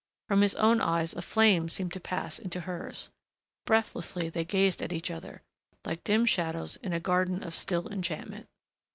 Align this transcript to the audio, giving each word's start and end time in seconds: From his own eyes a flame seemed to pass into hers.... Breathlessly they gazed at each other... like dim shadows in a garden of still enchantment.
From 0.27 0.41
his 0.41 0.55
own 0.55 0.81
eyes 0.81 1.13
a 1.13 1.21
flame 1.21 1.69
seemed 1.69 1.93
to 1.93 1.99
pass 1.99 2.39
into 2.39 2.61
hers.... 2.61 3.11
Breathlessly 3.67 4.29
they 4.29 4.43
gazed 4.43 4.81
at 4.81 4.91
each 4.91 5.11
other... 5.11 5.43
like 5.85 6.03
dim 6.03 6.25
shadows 6.25 6.75
in 6.77 6.91
a 6.91 6.99
garden 6.99 7.43
of 7.43 7.53
still 7.53 7.87
enchantment. 7.87 8.47